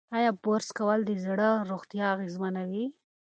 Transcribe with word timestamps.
ایا 0.17 0.31
برس 0.43 0.67
کول 0.77 0.99
د 1.05 1.11
زړه 1.25 1.49
روغتیا 1.69 2.05
اغېزمنوي؟ 2.15 2.85